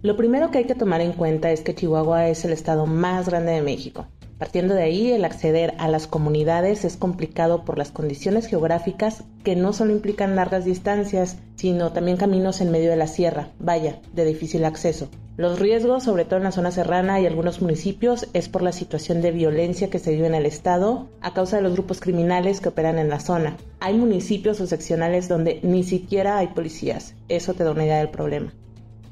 Lo 0.00 0.16
primero 0.16 0.50
que 0.50 0.58
hay 0.58 0.64
que 0.64 0.74
tomar 0.74 1.02
en 1.02 1.12
cuenta 1.12 1.52
es 1.52 1.60
que 1.60 1.74
Chihuahua 1.74 2.28
es 2.28 2.46
el 2.46 2.52
estado 2.52 2.86
más 2.86 3.28
grande 3.28 3.52
de 3.52 3.62
México. 3.62 4.08
Partiendo 4.42 4.74
de 4.74 4.82
ahí, 4.82 5.12
el 5.12 5.24
acceder 5.24 5.72
a 5.78 5.86
las 5.86 6.08
comunidades 6.08 6.84
es 6.84 6.96
complicado 6.96 7.64
por 7.64 7.78
las 7.78 7.92
condiciones 7.92 8.48
geográficas 8.48 9.22
que 9.44 9.54
no 9.54 9.72
solo 9.72 9.92
implican 9.92 10.34
largas 10.34 10.64
distancias, 10.64 11.36
sino 11.54 11.92
también 11.92 12.16
caminos 12.16 12.60
en 12.60 12.72
medio 12.72 12.90
de 12.90 12.96
la 12.96 13.06
sierra, 13.06 13.50
vaya, 13.60 14.00
de 14.12 14.24
difícil 14.24 14.64
acceso. 14.64 15.06
Los 15.36 15.60
riesgos, 15.60 16.02
sobre 16.02 16.24
todo 16.24 16.38
en 16.38 16.42
la 16.42 16.50
zona 16.50 16.72
serrana 16.72 17.20
y 17.20 17.26
algunos 17.26 17.62
municipios, 17.62 18.26
es 18.32 18.48
por 18.48 18.62
la 18.62 18.72
situación 18.72 19.22
de 19.22 19.30
violencia 19.30 19.90
que 19.90 20.00
se 20.00 20.10
vive 20.10 20.26
en 20.26 20.34
el 20.34 20.46
estado 20.46 21.06
a 21.20 21.34
causa 21.34 21.58
de 21.58 21.62
los 21.62 21.74
grupos 21.74 22.00
criminales 22.00 22.60
que 22.60 22.70
operan 22.70 22.98
en 22.98 23.10
la 23.10 23.20
zona. 23.20 23.56
Hay 23.78 23.94
municipios 23.94 24.60
o 24.60 24.66
seccionales 24.66 25.28
donde 25.28 25.60
ni 25.62 25.84
siquiera 25.84 26.38
hay 26.38 26.48
policías. 26.48 27.14
Eso 27.28 27.54
te 27.54 27.62
da 27.62 27.70
una 27.70 27.84
idea 27.84 27.98
del 27.98 28.10
problema. 28.10 28.52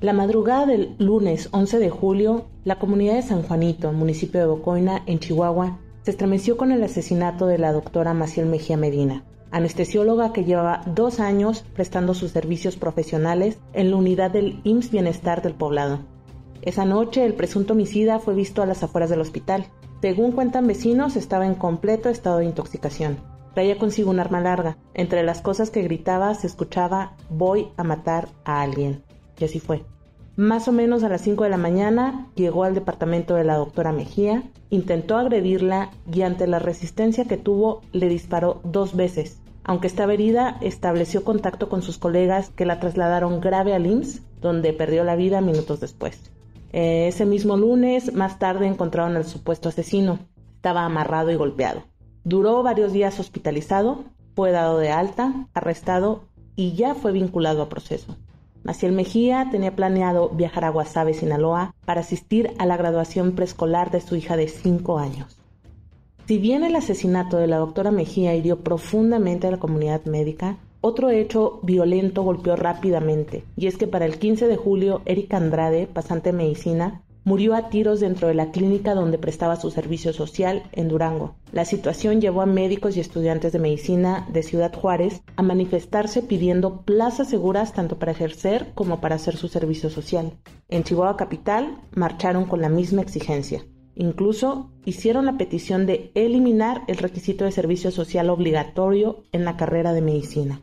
La 0.00 0.14
madrugada 0.14 0.64
del 0.64 0.94
lunes 0.96 1.50
11 1.52 1.78
de 1.78 1.90
julio, 1.90 2.46
la 2.64 2.78
comunidad 2.78 3.16
de 3.16 3.22
San 3.22 3.42
Juanito, 3.42 3.92
municipio 3.92 4.40
de 4.40 4.46
Bocoina, 4.46 5.02
en 5.04 5.18
Chihuahua, 5.18 5.78
se 6.04 6.12
estremeció 6.12 6.56
con 6.56 6.72
el 6.72 6.82
asesinato 6.82 7.46
de 7.46 7.58
la 7.58 7.70
doctora 7.70 8.14
Maciel 8.14 8.46
Mejía 8.46 8.78
Medina, 8.78 9.24
anestesióloga 9.50 10.32
que 10.32 10.44
llevaba 10.44 10.80
dos 10.86 11.20
años 11.20 11.66
prestando 11.74 12.14
sus 12.14 12.30
servicios 12.30 12.76
profesionales 12.76 13.58
en 13.74 13.90
la 13.90 13.96
unidad 13.98 14.30
del 14.30 14.62
IMSS 14.64 14.90
Bienestar 14.90 15.42
del 15.42 15.52
poblado. 15.52 15.98
Esa 16.62 16.86
noche, 16.86 17.26
el 17.26 17.34
presunto 17.34 17.74
homicida 17.74 18.20
fue 18.20 18.32
visto 18.32 18.62
a 18.62 18.66
las 18.66 18.82
afueras 18.82 19.10
del 19.10 19.20
hospital. 19.20 19.66
Según 20.00 20.32
cuentan 20.32 20.66
vecinos, 20.66 21.16
estaba 21.16 21.44
en 21.44 21.56
completo 21.56 22.08
estado 22.08 22.38
de 22.38 22.46
intoxicación. 22.46 23.18
Traía 23.52 23.76
consigo 23.76 24.10
un 24.10 24.20
arma 24.20 24.40
larga. 24.40 24.78
Entre 24.94 25.22
las 25.24 25.42
cosas 25.42 25.68
que 25.68 25.82
gritaba 25.82 26.34
se 26.34 26.46
escuchaba 26.46 27.18
voy 27.28 27.68
a 27.76 27.84
matar 27.84 28.28
a 28.46 28.62
alguien. 28.62 29.02
Y 29.40 29.44
así 29.44 29.58
fue. 29.58 29.82
Más 30.36 30.68
o 30.68 30.72
menos 30.72 31.02
a 31.02 31.08
las 31.08 31.22
5 31.22 31.44
de 31.44 31.50
la 31.50 31.56
mañana 31.56 32.28
llegó 32.34 32.64
al 32.64 32.74
departamento 32.74 33.34
de 33.34 33.44
la 33.44 33.56
doctora 33.56 33.92
Mejía, 33.92 34.44
intentó 34.70 35.16
agredirla 35.16 35.90
y 36.12 36.22
ante 36.22 36.46
la 36.46 36.60
resistencia 36.60 37.24
que 37.24 37.36
tuvo 37.36 37.82
le 37.92 38.08
disparó 38.08 38.60
dos 38.62 38.94
veces. 38.94 39.40
Aunque 39.64 39.86
estaba 39.86 40.14
herida, 40.14 40.56
estableció 40.60 41.24
contacto 41.24 41.68
con 41.68 41.82
sus 41.82 41.98
colegas 41.98 42.50
que 42.50 42.64
la 42.64 42.80
trasladaron 42.80 43.40
grave 43.40 43.74
al 43.74 43.86
IMSS, 43.86 44.22
donde 44.40 44.72
perdió 44.72 45.04
la 45.04 45.16
vida 45.16 45.40
minutos 45.40 45.80
después. 45.80 46.30
Eh, 46.72 47.08
ese 47.08 47.26
mismo 47.26 47.56
lunes, 47.56 48.14
más 48.14 48.38
tarde, 48.38 48.66
encontraron 48.66 49.16
al 49.16 49.24
supuesto 49.24 49.68
asesino. 49.68 50.20
Estaba 50.56 50.84
amarrado 50.84 51.30
y 51.30 51.36
golpeado. 51.36 51.82
Duró 52.24 52.62
varios 52.62 52.92
días 52.92 53.18
hospitalizado, 53.18 54.04
fue 54.34 54.52
dado 54.52 54.78
de 54.78 54.90
alta, 54.90 55.48
arrestado 55.52 56.22
y 56.56 56.72
ya 56.74 56.94
fue 56.94 57.12
vinculado 57.12 57.62
a 57.62 57.68
proceso. 57.68 58.16
Maciel 58.70 58.92
Mejía 58.92 59.48
tenía 59.50 59.74
planeado 59.74 60.28
viajar 60.28 60.64
a 60.64 60.68
Guasave, 60.68 61.12
Sinaloa, 61.12 61.74
para 61.84 62.02
asistir 62.02 62.52
a 62.58 62.66
la 62.66 62.76
graduación 62.76 63.32
preescolar 63.32 63.90
de 63.90 64.00
su 64.00 64.14
hija 64.14 64.36
de 64.36 64.46
5 64.46 65.00
años. 65.00 65.40
Si 66.28 66.38
bien 66.38 66.62
el 66.62 66.76
asesinato 66.76 67.38
de 67.38 67.48
la 67.48 67.56
doctora 67.56 67.90
Mejía 67.90 68.32
hirió 68.36 68.60
profundamente 68.60 69.48
a 69.48 69.50
la 69.50 69.56
comunidad 69.56 70.04
médica, 70.04 70.58
otro 70.82 71.10
hecho 71.10 71.58
violento 71.64 72.22
golpeó 72.22 72.54
rápidamente, 72.54 73.42
y 73.56 73.66
es 73.66 73.76
que 73.76 73.88
para 73.88 74.06
el 74.06 74.20
15 74.20 74.46
de 74.46 74.56
julio, 74.56 75.02
Erika 75.04 75.36
Andrade, 75.36 75.88
pasante 75.88 76.30
de 76.30 76.38
medicina, 76.38 77.02
murió 77.30 77.54
a 77.54 77.68
tiros 77.68 78.00
dentro 78.00 78.26
de 78.26 78.34
la 78.34 78.50
clínica 78.50 78.92
donde 78.92 79.16
prestaba 79.16 79.54
su 79.54 79.70
servicio 79.70 80.12
social 80.12 80.64
en 80.72 80.88
Durango. 80.88 81.36
La 81.52 81.64
situación 81.64 82.20
llevó 82.20 82.42
a 82.42 82.46
médicos 82.46 82.96
y 82.96 83.00
estudiantes 83.00 83.52
de 83.52 83.60
medicina 83.60 84.26
de 84.32 84.42
Ciudad 84.42 84.74
Juárez 84.74 85.22
a 85.36 85.42
manifestarse 85.42 86.22
pidiendo 86.22 86.82
plazas 86.82 87.28
seguras 87.28 87.72
tanto 87.72 88.00
para 88.00 88.10
ejercer 88.10 88.72
como 88.74 89.00
para 89.00 89.14
hacer 89.14 89.36
su 89.36 89.46
servicio 89.46 89.90
social. 89.90 90.32
En 90.68 90.82
Chihuahua 90.82 91.16
Capital 91.16 91.78
marcharon 91.94 92.46
con 92.46 92.62
la 92.62 92.68
misma 92.68 93.00
exigencia. 93.00 93.64
Incluso 93.94 94.72
hicieron 94.84 95.24
la 95.24 95.38
petición 95.38 95.86
de 95.86 96.10
eliminar 96.16 96.82
el 96.88 96.96
requisito 96.96 97.44
de 97.44 97.52
servicio 97.52 97.92
social 97.92 98.28
obligatorio 98.28 99.22
en 99.30 99.44
la 99.44 99.56
carrera 99.56 99.92
de 99.92 100.02
medicina. 100.02 100.62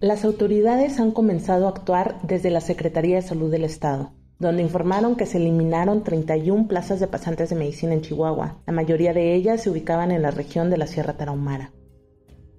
Las 0.00 0.24
autoridades 0.24 0.98
han 0.98 1.12
comenzado 1.12 1.66
a 1.66 1.70
actuar 1.70 2.18
desde 2.24 2.50
la 2.50 2.60
Secretaría 2.60 3.14
de 3.14 3.22
Salud 3.22 3.48
del 3.48 3.62
Estado, 3.62 4.10
donde 4.38 4.62
informaron 4.62 5.16
que 5.16 5.26
se 5.26 5.38
eliminaron 5.38 6.02
31 6.02 6.68
plazas 6.68 7.00
de 7.00 7.06
pasantes 7.06 7.50
de 7.50 7.56
medicina 7.56 7.94
en 7.94 8.02
Chihuahua. 8.02 8.58
La 8.66 8.72
mayoría 8.72 9.12
de 9.12 9.34
ellas 9.34 9.62
se 9.62 9.70
ubicaban 9.70 10.10
en 10.10 10.22
la 10.22 10.30
región 10.30 10.70
de 10.70 10.78
la 10.78 10.86
Sierra 10.86 11.16
Tarahumara. 11.16 11.72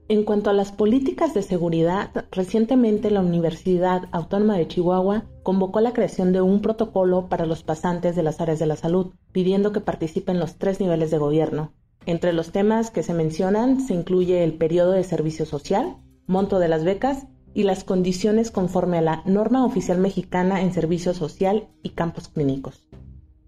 En 0.08 0.24
cuanto 0.24 0.52
a 0.52 0.54
las 0.54 0.72
políticas 0.72 1.34
de 1.34 1.42
seguridad, 1.42 2.12
recientemente 2.32 3.10
la 3.10 3.22
Universidad 3.22 4.04
Autónoma 4.12 4.56
de 4.56 4.68
Chihuahua 4.68 5.26
convocó 5.42 5.82
la 5.82 5.94
creación 5.94 6.32
de 6.32 6.42
un 6.42 6.62
protocolo 6.62 7.28
para 7.28 7.48
los 7.48 7.64
pasantes 7.64 8.16
de 8.16 8.22
las 8.22 8.40
áreas 8.40 8.60
de 8.60 8.68
la 8.68 8.76
salud, 8.76 9.14
pidiendo 9.32 9.72
que 9.72 9.82
participen 9.82 10.40
los 10.40 10.58
tres 10.58 10.80
niveles 10.80 11.10
de 11.10 11.18
gobierno. 11.18 11.74
Entre 12.06 12.34
los 12.34 12.52
temas 12.52 12.92
que 12.92 13.02
se 13.02 13.16
mencionan 13.16 13.82
se 13.82 13.96
incluye 13.96 14.44
el 14.44 14.54
periodo 14.54 14.92
de 14.92 15.04
servicio 15.04 15.48
social, 15.48 15.98
monto 16.28 16.60
de 16.60 16.68
las 16.68 16.84
becas 16.84 17.26
y 17.56 17.64
las 17.64 17.84
condiciones 17.84 18.52
conforme 18.52 19.00
a 19.00 19.02
la 19.02 19.24
norma 19.26 19.66
oficial 19.66 19.98
mexicana 19.98 20.62
en 20.62 20.74
servicio 20.74 21.16
social 21.16 21.70
y 21.82 21.90
campos 21.92 22.28
clínicos. 22.28 22.88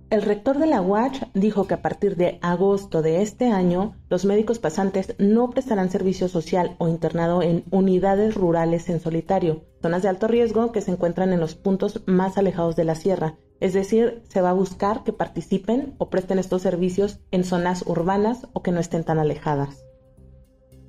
El 0.10 0.22
rector 0.22 0.58
de 0.58 0.68
la 0.68 0.82
UACH 0.82 1.24
dijo 1.34 1.68
que 1.68 1.74
a 1.74 1.82
partir 1.82 2.16
de 2.16 2.40
agosto 2.42 3.02
de 3.02 3.22
este 3.22 3.52
año, 3.52 3.98
los 4.10 4.24
médicos 4.24 4.58
pasantes 4.58 5.14
no 5.18 5.50
prestarán 5.50 5.92
servicio 5.92 6.30
social 6.30 6.78
o 6.78 6.88
internado 6.88 7.42
en 7.42 7.66
unidades 7.72 8.36
rurales 8.36 8.88
en 8.88 9.02
solitario, 9.02 9.66
zonas 9.82 10.04
de 10.04 10.08
alto 10.08 10.30
riesgo 10.30 10.72
que 10.72 10.80
se 10.80 10.92
encuentran 10.92 11.34
en 11.34 11.42
los 11.42 11.56
puntos 11.56 12.04
más 12.06 12.38
alejados 12.38 12.78
de 12.78 12.86
la 12.86 12.96
sierra. 12.96 13.36
Es 13.60 13.74
decir, 13.74 14.24
se 14.30 14.40
va 14.40 14.52
a 14.52 14.54
buscar 14.54 15.04
que 15.04 15.12
participen 15.12 15.96
o 15.98 16.10
presten 16.10 16.40
estos 16.40 16.62
servicios 16.62 17.20
en 17.32 17.44
zonas 17.44 17.84
urbanas 17.86 18.48
o 18.54 18.64
que 18.64 18.72
no 18.72 18.80
estén 18.80 19.04
tan 19.04 19.20
alejadas. 19.20 19.87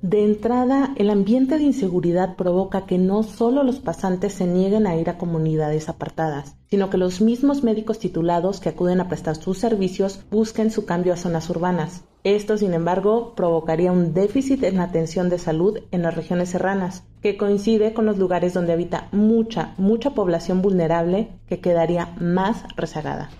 De 0.01 0.23
entrada, 0.23 0.93
el 0.95 1.09
ambiente 1.09 1.57
de 1.57 1.65
inseguridad 1.65 2.37
provoca 2.37 2.85
que 2.85 2.97
no 2.97 3.21
solo 3.21 3.63
los 3.63 3.79
pasantes 3.81 4.31
se 4.31 4.47
nieguen 4.47 4.87
a 4.87 4.95
ir 4.95 5.09
a 5.09 5.17
comunidades 5.17 5.89
apartadas, 5.89 6.55
sino 6.69 6.89
que 6.89 6.97
los 6.97 7.19
mismos 7.19 7.65
médicos 7.65 7.99
titulados 7.99 8.61
que 8.61 8.69
acuden 8.69 9.01
a 9.01 9.09
prestar 9.09 9.35
sus 9.35 9.57
servicios 9.57 10.23
busquen 10.31 10.71
su 10.71 10.85
cambio 10.85 11.11
a 11.11 11.17
zonas 11.17 11.49
urbanas. 11.49 12.05
Esto, 12.23 12.57
sin 12.57 12.73
embargo, 12.73 13.33
provocaría 13.35 13.91
un 13.91 14.13
déficit 14.13 14.63
en 14.63 14.77
la 14.77 14.83
atención 14.83 15.27
de 15.27 15.37
salud 15.37 15.79
en 15.91 16.03
las 16.03 16.15
regiones 16.15 16.49
serranas, 16.49 17.03
que 17.21 17.35
coincide 17.35 17.93
con 17.93 18.05
los 18.05 18.17
lugares 18.17 18.53
donde 18.53 18.71
habita 18.71 19.09
mucha, 19.11 19.73
mucha 19.77 20.11
población 20.11 20.61
vulnerable 20.61 21.27
que 21.47 21.59
quedaría 21.59 22.15
más 22.21 22.63
rezagada. 22.77 23.31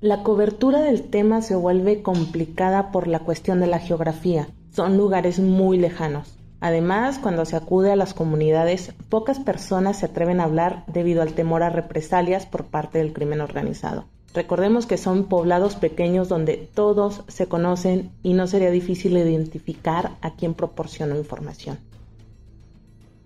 La 0.00 0.22
cobertura 0.22 0.80
del 0.80 1.02
tema 1.02 1.42
se 1.42 1.56
vuelve 1.56 2.02
complicada 2.02 2.92
por 2.92 3.08
la 3.08 3.18
cuestión 3.18 3.58
de 3.58 3.66
la 3.66 3.80
geografía, 3.80 4.46
son 4.72 4.96
lugares 4.96 5.38
muy 5.38 5.78
lejanos. 5.78 6.38
Además, 6.60 7.18
cuando 7.18 7.44
se 7.44 7.56
acude 7.56 7.92
a 7.92 7.96
las 7.96 8.14
comunidades, 8.14 8.92
pocas 9.08 9.38
personas 9.38 9.98
se 9.98 10.06
atreven 10.06 10.40
a 10.40 10.44
hablar 10.44 10.84
debido 10.88 11.22
al 11.22 11.34
temor 11.34 11.62
a 11.62 11.70
represalias 11.70 12.46
por 12.46 12.64
parte 12.64 12.98
del 12.98 13.12
crimen 13.12 13.40
organizado. 13.40 14.06
Recordemos 14.34 14.86
que 14.86 14.98
son 14.98 15.24
poblados 15.24 15.76
pequeños 15.76 16.28
donde 16.28 16.56
todos 16.56 17.22
se 17.28 17.46
conocen 17.46 18.10
y 18.22 18.34
no 18.34 18.46
sería 18.46 18.70
difícil 18.70 19.16
identificar 19.16 20.16
a 20.20 20.34
quién 20.34 20.54
proporcionó 20.54 21.16
información. 21.16 21.78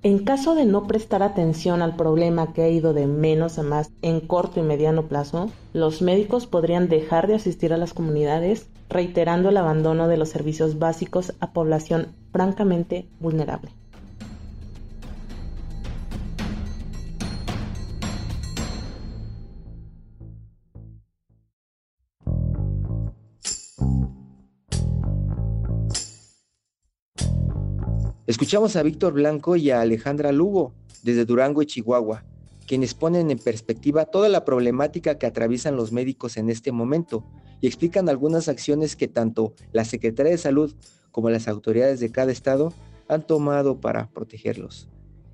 En 0.04 0.24
caso 0.24 0.56
de 0.56 0.64
no 0.64 0.88
prestar 0.88 1.22
atención 1.22 1.80
al 1.80 1.94
problema 1.94 2.52
que 2.52 2.62
ha 2.62 2.68
ido 2.68 2.92
de 2.92 3.06
menos 3.06 3.58
a 3.58 3.62
más 3.62 3.90
en 4.02 4.20
corto 4.20 4.58
y 4.58 4.64
mediano 4.64 5.06
plazo, 5.06 5.48
los 5.72 6.02
médicos 6.02 6.46
podrían 6.46 6.88
dejar 6.88 7.28
de 7.28 7.36
asistir 7.36 7.72
a 7.72 7.76
las 7.76 7.94
comunidades, 7.94 8.66
reiterando 8.92 9.48
el 9.48 9.56
abandono 9.56 10.06
de 10.06 10.16
los 10.16 10.28
servicios 10.28 10.78
básicos 10.78 11.34
a 11.40 11.52
población 11.52 12.14
francamente 12.30 13.08
vulnerable. 13.20 13.72
Escuchamos 28.26 28.76
a 28.76 28.82
Víctor 28.82 29.14
Blanco 29.14 29.56
y 29.56 29.70
a 29.70 29.80
Alejandra 29.80 30.32
Lugo 30.32 30.72
desde 31.02 31.24
Durango 31.24 31.60
y 31.60 31.66
Chihuahua, 31.66 32.24
quienes 32.66 32.94
ponen 32.94 33.30
en 33.30 33.38
perspectiva 33.38 34.06
toda 34.06 34.28
la 34.28 34.44
problemática 34.44 35.18
que 35.18 35.26
atraviesan 35.26 35.76
los 35.76 35.92
médicos 35.92 36.36
en 36.36 36.48
este 36.48 36.72
momento 36.72 37.24
y 37.62 37.68
explican 37.68 38.10
algunas 38.10 38.48
acciones 38.48 38.96
que 38.96 39.08
tanto 39.08 39.54
la 39.72 39.86
Secretaría 39.86 40.32
de 40.32 40.38
Salud 40.38 40.74
como 41.10 41.30
las 41.30 41.48
autoridades 41.48 42.00
de 42.00 42.10
cada 42.10 42.32
estado 42.32 42.74
han 43.08 43.26
tomado 43.26 43.80
para 43.80 44.10
protegerlos. 44.10 44.90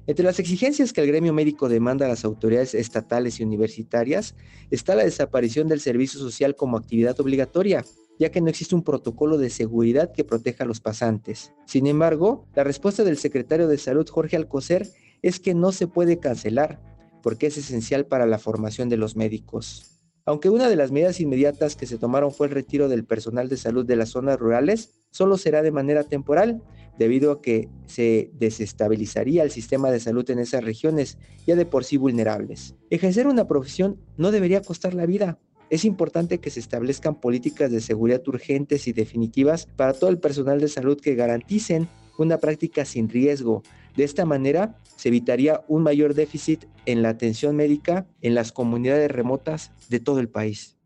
Entre 0.06 0.24
las 0.24 0.38
exigencias 0.38 0.92
que 0.92 1.00
el 1.00 1.06
gremio 1.06 1.32
médico 1.32 1.68
demanda 1.68 2.06
a 2.06 2.08
las 2.08 2.24
autoridades 2.24 2.74
estatales 2.74 3.40
y 3.40 3.44
universitarias 3.44 4.34
está 4.70 4.94
la 4.94 5.04
desaparición 5.04 5.68
del 5.68 5.80
servicio 5.80 6.20
social 6.20 6.54
como 6.54 6.76
actividad 6.76 7.18
obligatoria, 7.20 7.84
ya 8.18 8.30
que 8.30 8.40
no 8.40 8.48
existe 8.48 8.74
un 8.74 8.84
protocolo 8.84 9.38
de 9.38 9.50
seguridad 9.50 10.12
que 10.12 10.24
proteja 10.24 10.64
a 10.64 10.66
los 10.66 10.80
pasantes. 10.80 11.52
Sin 11.66 11.86
embargo, 11.86 12.46
la 12.54 12.64
respuesta 12.64 13.04
del 13.04 13.18
secretario 13.18 13.68
de 13.68 13.78
Salud, 13.78 14.08
Jorge 14.08 14.36
Alcocer, 14.36 14.88
es 15.22 15.40
que 15.40 15.54
no 15.54 15.72
se 15.72 15.86
puede 15.86 16.18
cancelar, 16.18 16.80
porque 17.22 17.46
es 17.46 17.58
esencial 17.58 18.06
para 18.06 18.26
la 18.26 18.38
formación 18.38 18.88
de 18.88 18.96
los 18.96 19.16
médicos. 19.16 19.97
Aunque 20.28 20.50
una 20.50 20.68
de 20.68 20.76
las 20.76 20.92
medidas 20.92 21.20
inmediatas 21.20 21.74
que 21.74 21.86
se 21.86 21.96
tomaron 21.96 22.32
fue 22.32 22.48
el 22.48 22.52
retiro 22.52 22.90
del 22.90 23.06
personal 23.06 23.48
de 23.48 23.56
salud 23.56 23.86
de 23.86 23.96
las 23.96 24.10
zonas 24.10 24.38
rurales, 24.38 25.00
solo 25.10 25.38
será 25.38 25.62
de 25.62 25.70
manera 25.70 26.04
temporal, 26.04 26.62
debido 26.98 27.32
a 27.32 27.40
que 27.40 27.70
se 27.86 28.30
desestabilizaría 28.34 29.42
el 29.42 29.50
sistema 29.50 29.90
de 29.90 30.00
salud 30.00 30.28
en 30.28 30.38
esas 30.38 30.62
regiones 30.62 31.16
ya 31.46 31.56
de 31.56 31.64
por 31.64 31.82
sí 31.82 31.96
vulnerables. 31.96 32.74
Ejercer 32.90 33.26
una 33.26 33.48
profesión 33.48 34.02
no 34.18 34.30
debería 34.30 34.60
costar 34.60 34.92
la 34.92 35.06
vida, 35.06 35.38
es 35.70 35.86
importante 35.86 36.40
que 36.40 36.50
se 36.50 36.60
establezcan 36.60 37.20
políticas 37.20 37.70
de 37.70 37.80
seguridad 37.80 38.20
urgentes 38.28 38.86
y 38.86 38.92
definitivas 38.92 39.66
para 39.76 39.94
todo 39.94 40.10
el 40.10 40.18
personal 40.18 40.60
de 40.60 40.68
salud 40.68 41.00
que 41.00 41.14
garanticen 41.14 41.88
una 42.18 42.38
práctica 42.38 42.84
sin 42.84 43.08
riesgo. 43.08 43.62
De 43.96 44.04
esta 44.04 44.26
manera 44.26 44.78
se 44.96 45.08
evitaría 45.08 45.64
un 45.68 45.82
mayor 45.82 46.14
déficit 46.14 46.66
en 46.84 47.02
la 47.02 47.08
atención 47.08 47.56
médica 47.56 48.06
en 48.20 48.34
las 48.34 48.52
comunidades 48.52 49.10
remotas 49.10 49.72
de 49.88 50.00
todo 50.00 50.20
el 50.20 50.28
país. 50.28 50.78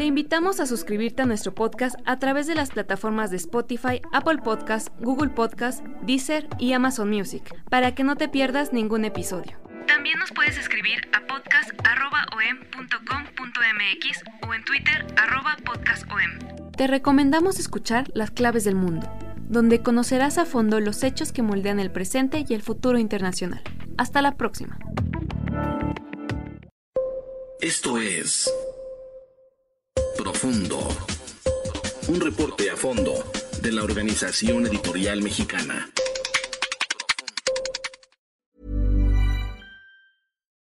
Te 0.00 0.06
invitamos 0.06 0.60
a 0.60 0.66
suscribirte 0.66 1.20
a 1.20 1.26
nuestro 1.26 1.54
podcast 1.54 1.94
a 2.06 2.18
través 2.18 2.46
de 2.46 2.54
las 2.54 2.70
plataformas 2.70 3.30
de 3.30 3.36
Spotify, 3.36 4.00
Apple 4.14 4.38
Podcast, 4.42 4.88
Google 5.02 5.28
Podcast, 5.28 5.84
Deezer 6.06 6.48
y 6.58 6.72
Amazon 6.72 7.10
Music, 7.10 7.54
para 7.68 7.94
que 7.94 8.02
no 8.02 8.16
te 8.16 8.30
pierdas 8.30 8.72
ningún 8.72 9.04
episodio. 9.04 9.59
También 9.90 10.18
nos 10.20 10.30
puedes 10.30 10.56
escribir 10.56 11.00
a 11.12 11.26
podcast.om.com.mx 11.26 14.22
o 14.46 14.54
en 14.54 14.64
Twitter 14.64 15.04
podcastom. 15.64 16.70
Te 16.76 16.86
recomendamos 16.86 17.58
escuchar 17.58 18.08
Las 18.14 18.30
Claves 18.30 18.62
del 18.62 18.76
Mundo, 18.76 19.12
donde 19.48 19.82
conocerás 19.82 20.38
a 20.38 20.46
fondo 20.46 20.78
los 20.78 21.02
hechos 21.02 21.32
que 21.32 21.42
moldean 21.42 21.80
el 21.80 21.90
presente 21.90 22.44
y 22.48 22.54
el 22.54 22.62
futuro 22.62 23.00
internacional. 23.00 23.64
Hasta 23.98 24.22
la 24.22 24.36
próxima. 24.36 24.78
Esto 27.60 27.98
es 27.98 28.48
Profundo. 30.16 30.78
Un 32.06 32.20
reporte 32.20 32.70
a 32.70 32.76
fondo 32.76 33.28
de 33.60 33.72
la 33.72 33.82
Organización 33.82 34.68
Editorial 34.68 35.20
Mexicana. 35.20 35.90